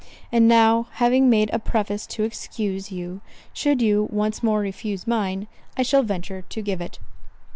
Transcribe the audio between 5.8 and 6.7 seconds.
shall venture to